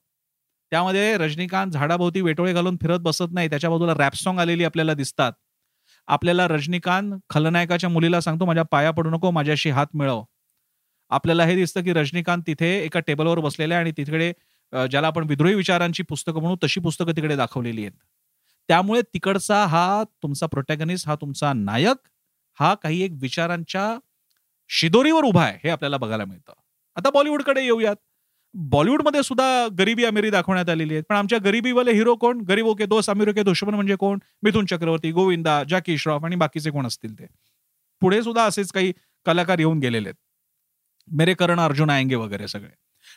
त्यामध्ये 0.71 1.17
रजनीकांत 1.17 1.71
झाडाभोवती 1.71 2.21
वेटोळे 2.21 2.53
घालून 2.53 2.77
फिरत 2.81 2.99
बसत 2.99 3.31
नाही 3.31 3.49
त्याच्या 3.49 3.69
बाजूला 3.69 3.93
रॅप 3.93 4.15
सॉन्ग 4.15 4.39
आलेली 4.39 4.63
आपल्याला 4.63 4.93
दिसतात. 4.93 5.31
आपल्याला 6.07 6.47
रजनीकांत 6.47 7.13
खलनायकाच्या 7.29 7.89
मुलीला 7.89 8.21
सांगतो 8.21 8.45
माझ्या 8.45 8.63
पाया 8.63 8.91
पडू 8.91 9.09
नको 9.09 9.31
माझ्याशी 9.31 9.69
हात 9.69 9.87
मिळव. 9.93 10.23
आपल्याला 11.11 11.45
हे 11.45 11.55
दिसतं 11.55 11.83
की 11.83 11.93
रजनीकांत 11.93 12.43
तिथे 12.47 12.67
एका 12.79 12.99
टेबलवर 12.99 13.39
बसलेला 13.39 13.75
आहे 13.75 13.83
आणि 13.83 13.91
तिकडे 13.97 14.31
ज्याला 14.73 15.07
आपण 15.07 15.23
विद्रोही 15.27 15.53
विचारांची 15.55 16.03
पुस्तकं 16.03 16.41
म्हणू 16.41 16.55
तशी 16.63 16.79
पुस्तकं 16.79 17.11
तिकडे 17.15 17.35
दाखवलेली 17.35 17.81
आहेत. 17.81 17.91
त्यामुळे 18.69 19.01
तिकडचा 19.13 19.65
हा 19.65 20.03
तुमचा 20.23 20.45
प्रोटॅगनिस्ट 20.45 21.07
हा 21.07 21.15
तुमचा 21.15 21.53
नायक 21.53 22.07
हा 22.59 22.73
काही 22.75 23.01
एक 23.03 23.11
विचारांच्या 23.21 23.95
शिदोरीवर 24.69 25.23
उभा 25.23 25.43
आहे 25.43 25.57
हे 25.63 25.69
आपल्याला 25.69 25.97
बघायला 25.97 26.25
मिळतं. 26.25 26.53
आता 26.97 27.09
बॉलिवूडकडे 27.09 27.63
येऊयात. 27.63 27.95
बॉलिवूडमध्ये 28.55 29.23
सुद्धा 29.23 29.67
गरिबी 29.79 30.05
अमेरी 30.05 30.29
दाखवण्यात 30.29 30.69
आलेली 30.69 30.93
आहे 30.93 31.03
पण 31.09 31.15
आमच्या 31.15 31.39
गरिबीवाले 31.45 31.91
हिरो 31.93 32.15
कोण? 32.15 32.41
गरीब 32.41 32.65
ओके 32.67 32.85
दोस्त 32.85 33.09
अमीर 33.09 33.29
ओके 33.29 33.43
दुश्मन 33.43 33.73
म्हणजे 33.73 33.95
कोण? 33.95 34.19
मिथुन 34.43 34.65
चक्रवर्ती 34.65 35.11
गोविंदा 35.11 35.63
जॅकी 35.69 35.97
श्रॉफ 35.97 36.25
आणि 36.25 36.35
बाकीचे 36.35 36.71
कोण 36.71 36.87
असतील 36.87 37.19
ते. 37.19 37.25
पुढे 38.01 38.21
सुद्धा 38.23 38.43
असेच 38.45 38.71
काही 38.71 38.93
कलाकार 39.25 39.59
येऊन 39.59 39.79
गेलेले 39.79 40.09
आहेत. 40.09 40.15
मेरे 41.07 41.33
करण 41.33 41.59
अर्जुन 41.59 41.89
आयंगे 41.89 42.15
वगैरे 42.15 42.47
सगळे. 42.47 42.71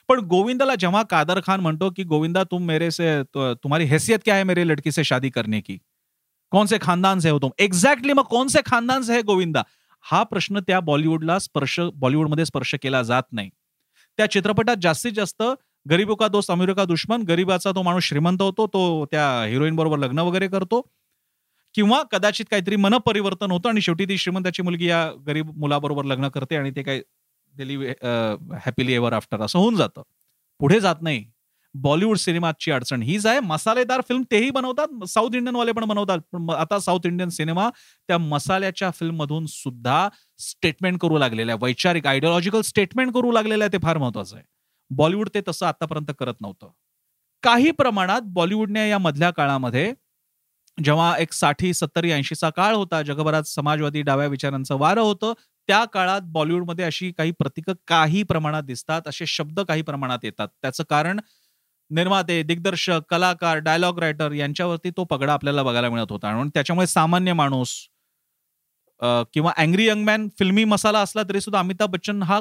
पण 0.09 0.21
गोविंदाला 0.27 0.75
जेव्हा 0.75 1.03
कादर 1.03 1.41
खान 1.47 1.61
म्हणतो 1.61 1.91
की 1.91 2.05
गोविंदा 2.05 2.43
तुम 2.45 2.63
मेरे 2.63 2.91
से 2.91 3.23
तुम्हारी 3.35 3.85
हैसियत 3.87 4.23
क्या 4.25 4.35
है 4.35 4.45
मेरे 4.45 4.65
लड़की 4.65 4.93
से 4.93 5.05
शादी 5.05 5.31
करने 5.31 5.61
की? 5.61 5.79
कौन 6.53 6.67
से 6.67 6.79
खानदान 6.79 7.21
से 7.21 7.31
हो 7.31 7.39
तुम? 7.39 7.51
एक्झॅक्टली 7.59 8.13
मग 8.13 8.25
कौन 8.31 8.49
से 8.49 8.61
खानदान 8.67 9.03
से 9.03 9.15
है 9.15 9.23
गोविंदा? 9.23 9.63
हा 10.05 10.23
प्रश्न 10.25 10.61
त्या 10.61 10.81
बॉलिवूडला 10.81 11.39
स्पर्श 11.39 11.79
बॉलिवूडमध्ये 11.95 12.45
स्पर्श 12.45 12.75
केला 12.83 13.03
जात 13.03 13.23
नाही. 13.33 13.51
त्या 14.19 14.27
चित्रपटात 14.31 14.77
जास्तीत 14.83 15.13
जास्त 15.13 15.43
गरीबो 15.87 16.15
का 16.15 16.29
दोस्त 16.29 16.51
अमिरो 16.51 16.75
का 16.75 16.85
दुश्मन 16.85 17.23
गरीबाचा 17.29 17.71
तो 17.73 17.83
माणूस 17.83 18.05
श्रीमंत 18.05 18.43
होतो 18.43 18.67
तो 18.67 18.83
त्या 19.11 19.27
हिरोईन 19.45 19.77
बरोबर 19.77 19.99
लग्न 19.99 20.19
वगैरे 20.19 20.49
करतो. 20.49 20.81
किंवा 21.75 22.03
कदाचित 22.13 22.47
काहीतरी 22.51 22.77
मनपरिवर्तन 22.77 23.51
होतं 23.51 23.69
आणि 23.69 23.81
शेवटी 23.81 24.05
ती 24.05 24.19
श्रीमंताची 24.19 24.63
मुलगी 24.63 24.89
या 24.89 25.05
गरीब 25.27 25.51
मुलाबरोबर 25.59 26.05
लग्न 26.05 26.29
करते 26.29 26.57
आणि 26.57 26.71
ते 26.77 26.83
काही 26.83 27.01
काय 27.59 27.65
दिली 27.65 27.87
हॅपीली 28.65 28.93
एव्हर 28.95 29.13
आफ्टर 29.13 29.41
असं 29.43 29.59
होऊन 29.59 29.77
जातं. 29.77 30.03
पुढे 30.61 30.81
जात 30.81 31.03
नाही. 31.03 31.25
बॉलिवूड 31.75 32.17
सिनेमाची 32.19 32.71
अडचण. 32.71 33.03
हीच 33.03 33.27
आहे 33.27 33.41
मसालेदार 33.41 34.01
फिल्म 34.09 34.23
तेही 34.31 34.51
बनवतात 34.51 35.05
साऊथ 35.09 35.35
इंडियन 35.35 35.57
वाले 35.57 35.73
पण 35.73 35.85
बनवतात. 35.85 36.19
पण 36.33 36.51
आता 36.51 36.79
साऊथ 36.81 37.07
इंडियन 37.07 37.29
सिनेमा 37.31 37.69
त्या 38.09 38.19
मसाल्याच्या 38.19 38.91
फिल्ममधून 38.91 39.47
सुद्धा 39.49 40.09
स्टेटमेंट 40.41 40.99
करू 41.01 41.19
लागलेल्या 41.19 41.57
वैचारिक 41.63 42.07
आयडिओलॉजिकल 42.07 42.61
स्टेटमेंट 42.61 43.13
करू 43.15 43.33
लागलेलं 43.33 43.65
आहे 43.65 43.73
ते 43.73 43.79
फार 43.83 43.99
महत्वाचं 43.99 44.37
आहे. 44.37 44.45
बॉलिवूड 44.91 45.29
ते 45.35 45.41
तसं 45.49 45.67
आतापर्यंत 45.67 46.11
करत 46.19 46.41
नव्हतं. 46.41 46.69
काही 47.43 47.71
प्रमाणात 47.71 48.23
बॉलिवूडने 48.35 48.89
या 48.89 48.99
मधल्या 48.99 49.31
काळामध्ये 49.31 49.93
जेव्हा 50.79 51.15
एक 51.19 51.33
साठी 51.33 51.73
सत्तरी 51.75 52.11
ऐंशीचा 52.13 52.51
काळ 52.51 52.75
होता 52.75 53.01
जगभरात 53.03 53.43
समाजवादी 53.45 54.03
डाव्या 54.03 54.27
विचारांचं 54.27 54.79
वारं 54.79 55.01
होतं 55.01 55.33
त्या 55.73 55.85
काळात 55.93 56.21
बॉलिवूडमध्ये 56.33 56.85
अशी 56.85 57.11
काही 57.19 57.31
प्रतीकं 57.33 57.73
काही 57.89 58.23
प्रमाणात 58.23 58.63
दिसतात 58.63 59.09
असे 59.09 59.27
शब्द 59.27 59.61
काही 59.61 59.83
प्रमाणात 59.83 60.25
येतात. 60.25 60.49
त्याचं 60.63 60.85
कारण 60.91 61.21
निर्माते 61.91 62.43
दिग्दर्शक 62.43 63.01
कलाकार 63.11 63.59
डायलॉग 63.61 63.99
रायटर 63.99 64.33
यांच्यावरती 64.33 64.91
तो 64.97 65.05
पगडा 65.05 65.33
आपल्याला 65.33 65.63
बघायला 65.63 65.89
मिळत 65.91 66.13
होता. 66.13 66.29
आणि 66.31 66.51
त्याच्यामुळे 66.55 66.87
सामान्य 66.87 67.33
माणूस 67.33 67.75
किंवा 69.35 69.53
अँग्री 69.59 69.87
यंग 69.89 70.05
मॅन 70.05 70.29
फिल्मी 70.39 70.65
मसाला 70.65 71.01
असला 71.01 71.23
तरी 71.29 71.41
सुद्धा 71.41 71.59
अमिताभ 71.61 71.91
बच्चन 71.91 72.23
हा 72.23 72.41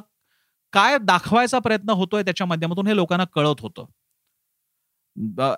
काय 0.73 0.97
दाखवायचा 1.03 1.59
प्रयत्न 1.59 1.89
होतोय 1.91 2.23
त्याच्या 2.23 2.47
माध्यमातून 2.47 2.87
हे 2.87 2.95
लोकांना 2.95 3.25
कळत 3.35 3.61
होतं. 3.61 3.85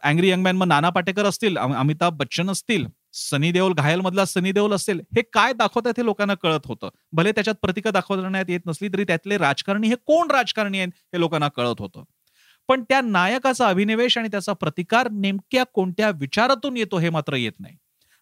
अँग्री 0.03 0.29
यंग 0.29 0.43
मॅन 0.43 0.55
मग 0.57 0.67
नाना 0.67 0.89
पाटेकर 0.89 1.25
असतील 1.25 1.57
अमिताभ 1.57 2.17
बच्चन 2.17 2.49
असतील 2.51 2.85
सनी 3.13 3.51
देओल 3.51 3.73
घायल 3.73 3.99
मधला 4.01 4.25
सनी 4.25 4.51
देओल 4.51 4.73
असेल 4.73 4.99
हे 5.15 5.21
काय 5.33 5.53
दाखवतात 5.53 5.93
हे 5.97 6.05
लोकांना 6.05 6.33
कळत 6.33 6.65
होतं. 6.65 6.89
भले 7.13 7.31
त्याच्यात 7.31 7.55
प्रतिका 7.61 7.91
दाखवण्यात 7.91 8.49
येत 8.49 8.59
नसली 8.65 8.87
तरी 8.87 9.03
त्यातले 9.03 9.37
राजकारणी 9.37 9.87
हे 9.87 9.95
कोण 10.05 10.31
राजकारणी 10.31 10.79
आहेत 10.79 10.89
हे 11.13 11.19
लोकांना 11.19 11.47
कळत 11.47 11.75
होतं. 11.79 12.03
पण 12.69 12.83
त्या 12.89 13.01
नायकाचा 13.01 13.67
अभिनिवेश 13.67 14.17
आणि 14.17 14.27
त्याचा 14.27 14.53
प्रतिकार 14.53 15.07
नेमक्या 15.11 15.63
कोणत्या 15.73 16.09
विचारातून 16.09 16.77
येतो 16.77 16.97
हे 16.97 17.09
मात्र 17.09 17.35
येत 17.35 17.51
नाही. 17.59 17.75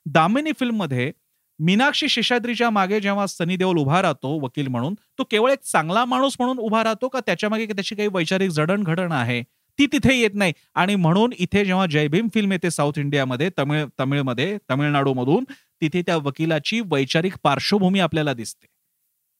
दामिनी 0.05 0.51
फिल्ममध्ये 0.59 1.11
मीनाक्षी 1.59 2.07
शेषाद्रीच्या 2.09 2.69
मागे 2.69 2.99
जेव्हा 2.99 3.25
सनी 3.27 3.55
देओल 3.55 3.77
उभा 3.77 4.01
राहतो 4.01 4.29
वकील 4.39 4.67
म्हणून 4.67 4.93
तो 5.17 5.23
केवळ 5.23 5.51
एक 5.51 5.59
चांगला 5.63 6.05
माणूस 6.05 6.35
म्हणून 6.39 6.59
उभा 6.59 6.83
राहतो 6.83 7.07
का 7.07 7.19
त्याच्यामागे 7.19 7.65
त्याची 7.65 7.95
काही 7.95 8.09
वैचारिक 8.13 8.49
जडणघडण 8.49 9.11
आहे? 9.11 9.43
ती 9.81 9.85
तिथे 9.85 10.15
येत 10.15 10.29
नाही. 10.33 10.53
आणि 10.75 10.95
म्हणून 10.95 11.33
इथे 11.39 11.65
जेव्हा 11.65 11.85
जयभीम 11.85 12.27
फिल्म 12.33 12.51
येते 12.51 12.71
साऊथ 12.71 12.99
इंडियामध्ये 12.99 13.49
तमिळ 13.57 13.85
तमिळमध्ये 13.99 14.57
तमिळनाडूमधून 14.69 15.43
तिथे 15.81 16.01
त्या 16.01 16.17
वकिलाची 16.17 16.81
वैचारिक 16.85 17.33
पार्श्वभूमी 17.43 17.99
आपल्याला 17.99 18.33
दिसते. 18.33 18.67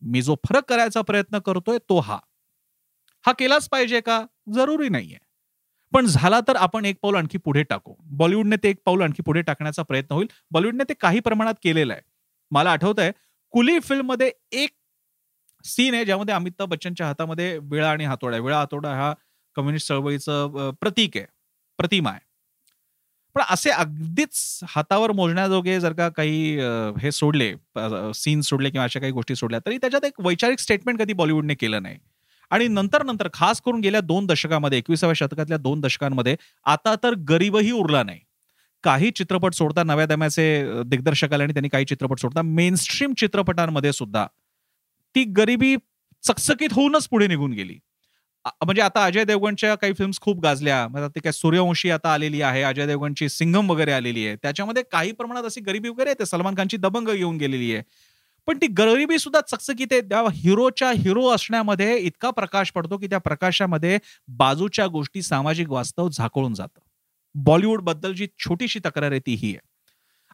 मी 0.02 0.22
जो 0.22 0.36
फरक 0.50 0.64
करायचा 0.70 1.02
प्रयत्न 1.02 1.40
करतोय 1.40 1.78
तो 1.78 2.00
हा. 2.00 2.18
हा 3.26 3.32
केलाच 3.32 3.70
पाहिजे 3.70 4.00
का? 4.02 4.26
जरुरी 4.56 4.90
नाहीये. 4.90 5.18
पण 5.94 6.06
झाला 6.06 6.40
तर 6.40 6.56
आपण 6.56 6.86
एक 6.86 6.98
पाऊल 7.02 7.16
आणखी 7.16 7.38
पुढे 7.38 7.64
टाकू. 7.64 7.94
बॉलिवूडने 8.00 8.56
ते 8.56 8.70
एक 8.70 8.78
पाऊल 8.86 9.02
आणखी 9.02 9.24
पुढे 9.24 9.42
टाकण्याचा 9.42 9.84
प्रयत्न 9.84 10.16
होईल. 10.16 10.28
बॉलिवूडने 10.52 10.84
ते 10.90 10.94
काही 10.94 11.20
प्रमाणात 11.20 11.54
केलेलं 11.64 11.94
आहे. 11.94 12.02
मला 12.52 12.72
आठवत 12.72 13.00
आहे 13.00 13.12
कुली 13.52 13.80
फिल्ममध्ये 13.80 14.32
एक 14.52 14.70
सीन 15.64 15.94
आहे 15.94 16.06
ज्यामध्ये 16.06 16.36
अमिताभ 16.36 16.70
बच्चनच्या 16.70 17.08
हातामध्ये 17.08 17.58
विळा 17.58 17.92
आणि 17.92 18.06
हातोडा 18.06 18.38
विळा 18.38 18.58
हातोडा 18.58 18.90
हा 18.90 19.14
कम्युनिस्ट 19.56 19.88
चळवळीचं 19.88 20.72
प्रतीक 20.82 21.18
आहे 21.18 21.26
प्रतिमा 21.80 22.10
आहे. 22.10 22.20
पण 23.36 23.42
असे 23.50 23.70
अगदीच 23.70 24.60
हातावर 24.70 25.12
मोजण्याजोगे 25.12 25.80
जर 25.80 25.94
का 25.94 26.08
काही 26.10 26.58
हे 27.02 27.12
सोडले 27.12 27.54
सीन 28.16 28.42
सोडले 28.42 28.70
किंवा 28.70 28.84
अशा 28.84 29.00
काही 29.00 29.12
गोष्टी 29.12 29.36
सोडल्या 29.36 29.60
तरी 29.66 29.78
त्याच्यात 29.78 30.06
एक 30.06 30.20
वैचारिक 30.22 30.60
स्टेटमेंट 30.60 31.00
कधी 31.00 31.14
बॉलिवूडने 31.14 31.56
केलं 31.56 31.84
नाही. 31.84 31.98
आणि 32.52 32.68
नंतर 32.68 33.04
नंतर 33.04 33.28
खास 33.34 33.62
करून 33.62 33.80
गेल्या 33.82 34.02
दोन 34.02 34.26
दशकामध्ये 34.26 34.78
एकविसाव्या 34.78 35.14
शतकातल्या 35.18 35.58
दोन 35.58 35.82
दशकांमध्ये 35.82 36.36
आता 36.66 36.96
तर 37.04 37.14
गरीबही 37.30 37.72
उरला 37.72 38.04
नाही. 38.04 38.20
काही 38.84 39.12
चित्रपट 39.12 39.54
सोडता 39.54 39.84
नव्या 39.84 40.06
दम्याचे 40.06 40.82
दिग्दर्शक 40.86 41.34
आले 41.34 41.44
आणि 41.44 41.54
त्यांनी 41.54 41.70
काही 41.70 41.86
चित्रपट 41.86 42.20
सोडता 42.20 42.42
मेनस्ट्रीम 42.42 43.14
चित्रपटांमध्ये 43.18 43.94
सुद्धा 43.94 44.26
ती 45.16 45.24
गरिबी 45.38 45.76
चकचकीत 46.24 46.74
होऊनच 46.74 47.08
पुढे 47.08 47.28
निघून 47.28 47.52
गेली. 47.54 47.78
म्हणजे 48.46 48.82
आता 48.82 49.04
अजय 49.06 49.24
देवगणच्या 49.24 49.74
काही 49.76 49.94
फिल्म्स 49.94 50.20
खूप 50.22 50.40
गाजल्या. 50.42 50.88
म्हणजे 50.88 51.20
काय 51.20 51.32
सूर्यवंशी 51.32 51.90
आता 51.92 52.14
आलेली 52.14 52.42
आहे 52.42 52.62
अजय 52.64 52.86
देवगणची 52.88 53.30
सिंघम 53.30 53.70
वगैरे 53.72 53.92
आलेली 53.92 54.26
आहे. 54.28 54.36
त्याच्यामध्ये 54.36 54.84
काही 54.92 55.12
प्रमाणात 55.12 55.44
अशी 55.44 55.62
गरिबी 55.62 55.90
वगैरे 55.90 56.10
येते 56.10 56.26
सलमान 56.26 56.56
खानची 56.58 56.78
दबंग 56.78 57.10
येऊन 57.10 57.38
गेलेली 57.38 57.74
आहे. 57.74 57.84
पण 58.48 58.58
ती 58.58 58.68
गरिबी 58.68 59.18
सुद्धा 59.20 59.42
चकचकीत 59.42 59.88
आहे. 59.92 60.02
त्या 60.02 60.22
हिरोच्या 60.34 60.92
हिरो 60.92 61.28
असण्यामध्ये 61.30 61.98
इतका 61.98 62.30
प्रकाश 62.32 62.72
पडतो 62.72 62.98
की 62.98 63.08
त्या 63.08 63.20
प्रकाशामध्ये 63.20 63.98
बाजूच्या 64.38 64.88
गोष्टी 64.88 65.22
सामाजिक 65.22 65.70
वास्तव 65.70 66.10
झाकळून 66.10 66.54
जातं. 66.54 66.80
बॉलिवूडबद्दल 67.36 68.14
जी 68.14 68.28
छोटीशी 68.40 68.80
तक्रार 68.86 69.12
आहे 69.12 69.20
ती 69.20 69.34
ही 69.34 69.50
आहे. 69.50 69.71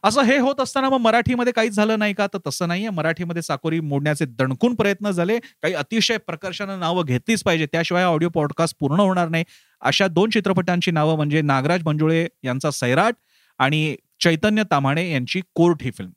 असं 0.04 0.22
हे 0.22 0.36
होत 0.38 0.60
असताना 0.60 0.88
मग 0.90 0.98
मराठीमध्ये 0.98 1.52
काहीच 1.52 1.72
झालं 1.72 1.98
नाही 1.98 2.14
का? 2.14 2.26
तर 2.26 2.38
तसं 2.46 2.68
नाहीये. 2.68 2.90
मराठीमध्ये 2.90 3.42
साकोरी 3.42 3.80
मोडण्याचे 3.80 4.24
दणकून 4.24 4.74
प्रयत्न 4.74 5.10
झाले. 5.10 5.38
काही 5.38 5.74
अतिशय 5.74 6.16
प्रकर्षानं 6.16 6.80
नावं 6.80 7.04
घेतलीच 7.04 7.42
पाहिजे. 7.42 7.66
त्याशिवाय 7.66 8.04
ऑडिओ 8.04 8.28
पॉडकास्ट 8.28 8.76
पूर्ण 8.80 9.00
होणार 9.00 9.28
नाही. 9.28 9.44
अशा 9.80 10.06
दोन 10.08 10.30
चित्रपटांची 10.30 10.90
नावं 10.90 11.16
म्हणजे 11.16 11.42
नागराज 11.42 11.82
मंजुळे 11.84 12.26
यांचा 12.44 12.70
सैराट 12.70 13.14
आणि 13.58 13.96
चैतन्य 14.20 14.62
ताम्हाणे 14.70 15.10
यांची 15.12 15.40
कोर्ट 15.54 15.82
ही 15.82 15.90
फिल्म. 15.90 16.10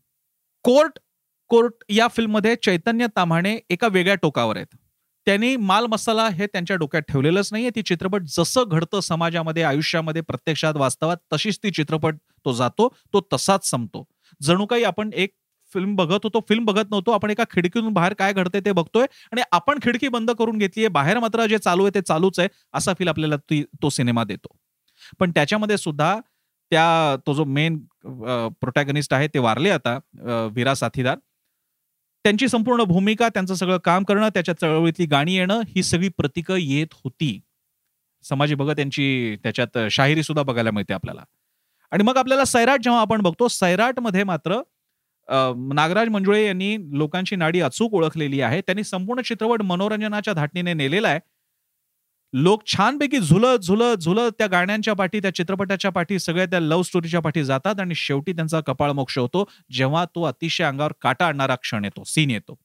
कोर्ट 0.64 1.00
कोर्ट 1.50 1.74
या 1.90 2.08
फिल्ममध्ये 2.08 2.56
चैतन्य 2.56 3.08
ताम्हाणे 3.16 3.60
एका 3.70 3.88
वेगळ्या 3.88 4.16
टोकावर 4.16 4.56
आहेत. 4.58 4.76
त्यांनी 5.28 5.56
माल 5.58 5.86
मसाला 5.86 6.28
हे 6.30 6.46
त्यांच्या 6.48 6.76
डोक्यात 6.76 7.04
ठेवलेलंच 7.10 7.50
नाहीये. 7.52 7.70
ती 7.76 7.82
चित्रपट 7.82 8.24
जसं 8.38 8.64
घडतं 8.68 9.00
समाजामध्ये 9.00 9.64
आयुष्यामध्ये 9.64 10.22
प्रत्यक्षात 10.22 10.76
वास्तवात 10.78 11.18
तशीच 11.34 11.60
ती 11.64 11.72
चित्रपट 11.72 12.16
तो 12.46 12.54
जातो 12.54 12.88
तो 13.14 13.22
तसाच 13.34 13.70
संपतो. 13.70 14.04
जणू 14.42 14.66
काही 14.66 14.84
आपण 14.84 15.10
एक 15.14 15.34
फिल्म 15.76 15.96
बघत 15.96 16.24
होतो 16.24 16.40
फिल्म 16.50 16.66
बघत 16.66 16.90
नव्हतो 16.92 17.12
आपण 17.12 17.30
एका 17.32 17.44
खिडकीतून 17.52 17.94
बाहेर 17.94 18.14
काय 18.14 18.34
घडते 18.34 18.60
ते 18.66 18.72
बघतोय 18.72 19.06
आणि 19.32 19.42
आपण 19.52 19.80
खिडकी 19.84 20.08
बंद 20.08 20.32
करून 20.40 20.58
घेतलीये 20.58 20.88
बाहेर 20.90 21.20
मात्र 21.20 21.46
जे 21.48 21.58
चालू 21.58 21.84
आहे 21.84 21.94
ते 21.96 22.02
चालूच 22.02 22.40
आहे 22.40 22.48
असा 22.74 22.94
फील 23.00 23.08
आपल्याला 23.08 23.36
तो 23.82 23.90
सिनेमा 23.90 24.24
देतो. 24.24 24.56
पण 25.20 25.32
त्याच्यामध्ये 25.32 25.78
सुद्धा 25.78 26.16
त्या 26.72 27.16
तो 27.28 27.34
जो 27.34 27.44
मेन 27.46 27.78
प्रोटॅगनिस्ट 28.62 29.14
आहे 29.14 29.28
ते 29.28 29.40
वारले 29.40 29.70
आता 29.70 29.98
वीरा 30.56 30.74
साथीदार. 30.76 31.18
त्यांची 32.26 32.48
संपूर्ण 32.48 32.84
भूमिका 32.84 33.28
त्यांचं 33.30 33.56
सगळं 33.56 33.78
काम 33.86 34.04
करणं 34.04 34.30
त्याच्या 34.34 34.56
चळवळीतली 34.58 35.06
गाणी 35.06 35.36
येणं 35.36 35.62
ही 35.68 35.84
सगळी 35.84 36.10
प्रतीकं 36.18 36.56
येत 36.58 36.94
होती. 37.04 37.40
समाजी 38.26 38.56
भगत 38.56 38.80
यांची 38.80 39.36
त्याच्यात 39.44 39.78
शाहिरी 39.92 40.24
सुद्धा 40.24 40.44
बघायला 40.44 40.72
मिळते 40.72 40.94
आपल्याला. 40.94 41.24
आणि 41.92 42.04
मग 42.04 42.18
आपल्याला 42.18 42.46
सैराट 42.46 42.82
जेव्हा 42.84 43.02
आपण 43.02 43.22
बघतो 43.22 43.48
सैराटमध्ये 43.48 44.24
मात्र 44.24 44.62
नागराज 45.74 46.10
मंजुळे 46.10 46.46
यांनी 46.46 46.76
लोकांची 47.00 47.36
नाडी 47.36 47.60
अचूक 47.62 47.94
ओळखलेली 47.94 48.42
आहे. 48.42 48.62
त्यांनी 48.62 48.84
संपूर्ण 48.84 49.22
चित्रपट 49.22 49.62
मनोरंजनाच्या 49.62 50.34
धाटणीने 50.34 50.74
नेलेला 50.74 51.08
आहे. 51.08 51.20
लोक 52.34 52.64
छानपैकी 52.68 53.20
झुलत 53.20 53.60
झुलत 53.60 53.98
झुलत 54.02 54.32
त्या 54.38 54.48
गाण्यांच्या 54.48 54.94
पाठी 54.94 55.20
त्या 55.20 55.34
चित्रपटाच्या 55.36 55.92
पाठी 55.92 56.20
सगळ्या 56.20 56.46
त्या 56.46 56.60
लव्ह 56.60 56.84
स्टोरीच्या 56.84 57.20
पाठी 57.20 57.44
जातात 57.44 57.80
आणि 57.80 57.96
शेवटी 57.96 58.34
त्यांचा 58.34 58.60
कपाळ 58.62 58.92
मोक्ष 58.92 59.18
होतो. 59.18 59.44
जेव्हा 59.72 60.06
तो 60.06 60.24
अतिशय 60.24 60.64
अंगावर 60.64 60.94
काटा 61.02 61.28
आणणारा 61.28 61.56
क्षण 61.56 61.86
येतो 61.86 62.04
सीन 62.06 62.30
येतो. 62.32 62.58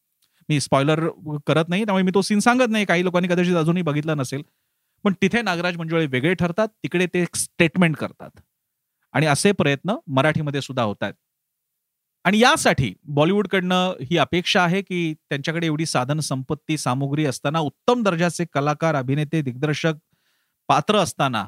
मी 0.49 0.61
स्पॉयलर 0.61 1.09
करत 1.47 1.69
नाही 1.69 1.85
त्यामुळे 1.85 2.05
मी 2.05 2.11
तो 2.15 2.23
सीन 2.23 2.39
सांगत 2.39 2.71
नाही. 2.71 2.85
काही 2.85 3.05
लोकांनी 3.05 3.29
कदाचित 3.29 3.57
अजूनही 3.57 3.83
बघितला 3.83 4.15
नसेल. 4.15 4.43
पण 5.05 5.13
तिथे 5.23 5.43
नागराज 5.43 5.77
मंजुळे 5.77 6.07
वेगळे 6.07 6.35
ठरतात 6.35 6.69
तिकडे 6.83 7.07
ते 7.15 7.25
स्टेटमेंट 7.35 7.97
करतात. 7.97 8.31
आणि 9.15 9.27
असे 9.27 9.53
प्रयत्न 9.53 9.95
मराठीमध्ये 10.09 10.61
सुद्धा 10.63 10.83
होत 10.83 11.03
आहेत. 11.03 11.15
आणि 12.27 12.39
यासाठी 12.39 12.93
बॉलिवूडकडनं 13.17 13.93
ही 14.11 14.17
अपेक्षा 14.19 14.63
आहे 14.63 14.81
की 14.83 15.13
त्यांच्याकडे 15.15 15.67
एवढी 15.67 15.87
साधन 15.87 16.21
संपत्ती 16.21 16.79
सामुग्री 16.79 17.25
असताना 17.27 17.59
उत्तम 17.59 18.03
दर्जाचे 18.03 18.45
कलाकार 18.55 18.95
अभिनेते 18.95 19.43
दिग्दर्शक 19.43 19.95
पात्र 20.69 20.97
असताना 20.99 21.45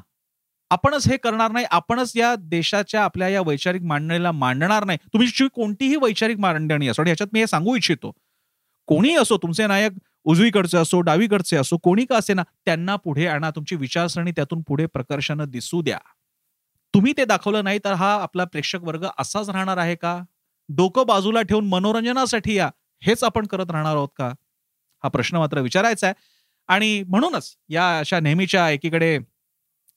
आपणच 0.70 1.08
हे 1.08 1.16
करणार 1.16 1.50
नाही 1.52 1.64
आपणच 1.70 2.12
या 2.16 2.34
देशाच्या 2.38 3.02
आपल्या 3.04 3.28
या 3.28 3.40
वैचारिक 3.46 3.82
मांडणीला 3.82 4.32
मांडणार 4.32 4.84
नाही. 4.84 4.98
तुम्ही 5.12 5.46
कोणतीही 5.54 5.96
वैचारिक 5.96 6.38
मांडणी 6.38 6.88
असो 6.88 7.02
आणि 7.02 7.10
याच्यात 7.10 7.28
मी 7.32 7.40
हे 7.40 7.46
सांगू 7.46 7.76
इच्छितो. 7.76 8.12
कोणीही 8.88 9.16
असो 9.16 9.36
तुमचे 9.36 9.66
नायक 9.66 9.92
उजवीकडचे 10.24 10.76
असो 10.78 11.00
डावीकडचे 11.00 11.56
असो 11.56 11.76
कोणी 11.82 12.04
का 12.04 12.16
असे 12.16 12.34
ना 12.34 12.42
त्यांना 12.66 12.96
पुढे 12.96 13.26
आणा. 13.26 13.50
तुमची 13.50 13.76
विचारसरणी 13.76 14.32
त्यातून 14.36 14.62
पुढे 14.68 14.86
प्रकर्षानं 14.86 15.50
दिसू 15.50 15.82
द्या. 15.82 15.98
तुम्ही 16.94 17.12
ते 17.18 17.24
दाखवलं 17.24 17.64
नाही 17.64 17.78
तर 17.84 17.92
हा 17.92 18.14
आपला 18.22 18.44
प्रेक्षक 18.44 18.84
वर्ग 18.84 19.06
असाच 19.18 19.48
राहणार 19.50 19.76
आहे 19.78 19.94
का? 19.94 20.20
डोकं 20.68 21.06
बाजूला 21.06 21.42
ठेवून 21.42 21.66
मनोरंजनासाठी 21.66 22.54
या 22.54 22.70
हेच 23.02 23.24
आपण 23.24 23.46
करत 23.46 23.70
राहणार 23.70 23.96
आहोत 23.96 24.08
का? 24.16 24.28
हा 25.02 25.08
प्रश्न 25.08 25.36
मात्र 25.36 25.60
विचारायचा 25.60 26.06
आहे. 26.06 26.14
आणि 26.68 27.02
म्हणूनच 27.02 27.54
या 27.68 27.98
अशा 27.98 28.20
नेहमीच्या 28.20 28.70
एकीकडे 28.70 29.18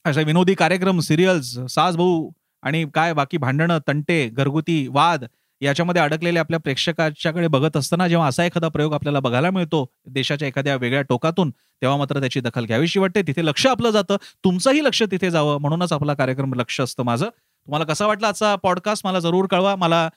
अशा 0.06 0.22
विनोदी 0.22 0.54
कार्यक्रम 0.54 1.00
सिरियल्स 1.00 1.60
सास 1.70 1.96
भाऊ 1.96 2.30
आणि 2.64 2.86
काय 2.94 3.14
बाकी 3.14 3.38
भांडणं 3.38 3.80
तंटे 3.88 4.30
घरगुती 4.30 4.88
वाद 4.88 5.26
याच्यामध्ये 5.62 6.02
अडकलेले 6.02 6.40
आपल्या 6.40 6.60
प्रेक्षकाच्याकडे 6.60 7.48
बघत 7.48 7.78
असताना 7.78 8.08
जेव्हा 8.08 8.28
असा 8.28 8.46
एखादा 8.46 8.68
प्रयोग 8.68 8.94
आपल्याला 8.94 9.20
बघायला 9.20 9.52
मिळतो 9.52 9.86
देशाच्या 10.06 10.48
एखाद्या 10.48 10.76
वेगळ्या 10.76 11.02
टोकातून 11.02 11.52
तेव्हा 11.52 11.98
मात्र 11.98 12.20
त्याची 12.20 12.40
दखल 12.40 12.66
घ्यावीशी 12.66 13.00
वाटते 13.00 13.22
तिथे 13.22 13.46
लक्ष 13.46 13.68
आपलं 13.68 13.90
जातं. 13.90 14.18
तुमचंही 14.44 14.84
लक्ष 14.84 15.04
तिथे 15.12 15.32
जावं. 15.32 15.58
म्हणूनच 15.62 15.94
आपला 15.94 16.14
कार्यक्रम 16.14 16.54
लक्ष 16.54 16.82
असतं 16.82 17.04
माझं. 17.04 17.26
तुम्हाला 17.28 17.86
कसा 17.86 18.08
वाटला 18.08 18.28
आजचा 18.28 18.56
पॉडकास्ट 18.56 19.06
मला 19.08 19.20
जरूर 19.20 19.46
कळवा. 19.48 19.76
मला 19.76 20.10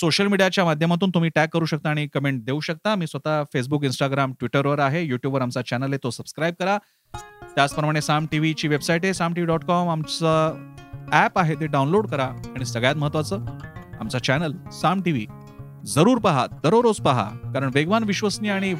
सोशल 0.00 0.26
मीडियाच्या 0.26 0.64
माध्यमातून 0.64 1.10
तुम्ही 1.10 1.30
टॅग 1.34 1.48
करू 1.52 1.64
शकता 1.64 1.90
आणि 1.90 2.06
कमेंट 2.06 2.42
देऊ 2.44 2.60
शकता. 2.60 2.94
मी 2.94 3.06
स्वतः 3.06 3.42
फेसबुक 3.52 3.84
इंस्टाग्राम 3.84 4.32
ट्विटरवर 4.32 4.78
आहे. 4.78 5.02
युट्यूबवर 5.02 5.42
आमचा 5.42 5.62
चॅनल 5.62 5.92
आहे 5.92 5.98
तो 6.02 6.10
सबस्क्राईब 6.10 6.54
करा. 6.58 6.76
त्याचप्रमाणे 7.54 8.00
साम 8.00 8.26
टी 8.32 8.38
व्हीची 8.38 8.68
वेबसाईट 8.68 9.04
आहे 9.04 9.14
Saam 9.14 9.34
T 9.34 9.40
V 9.40 9.46
dot 9.46 9.64
com. 9.64 9.88
आमचं 9.88 10.58
ॲप 11.12 11.38
आहे 11.38 11.54
ते 11.54 11.66
डाउनलोड 11.66 12.06
करा. 12.06 12.24
आणि 12.24 12.64
सगळ्यात 12.64 12.96
महत्त्वाचं 12.96 13.44
आमचा 14.00 14.18
चॅनल 14.18 14.52
साम 14.72 15.00
टी 15.02 15.12
व्ही 15.12 15.26
जरूर 15.86 16.18
पहा 16.18 16.46
दररोज 16.62 17.00
पहा 17.00 17.24
कारण 17.54 17.70
वेगवान 17.74 18.04
विश्वसनीय 18.04 18.52
आणि 18.52 18.74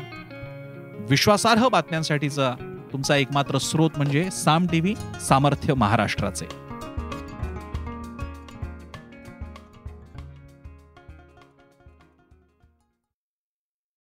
विश्वासार्ह 1.11 1.69
बातम्यांसाठीचा 1.69 2.55
तुमचा 2.93 3.17
एकमात्र 3.17 3.59
स्रोत 3.59 3.91
म्हणजे 3.97 4.29
साम 4.33 4.67
टी 4.67 4.81
व्ही 4.81 4.95
सामर्थ्य 5.21 5.75
महाराष्ट्राचे. 5.75 6.66